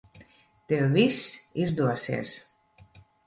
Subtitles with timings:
[0.71, 1.19] Tev viss
[1.65, 2.31] izdosies.